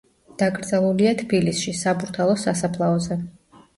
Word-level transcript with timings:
დაკრძალულია 0.41 1.11
თბილისში 1.21 1.73
საბურთალოს 1.83 2.47
სასაფლაოზე. 2.49 3.19